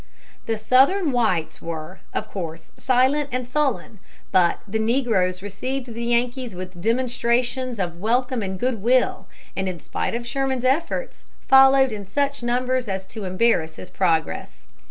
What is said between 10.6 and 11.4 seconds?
efforts,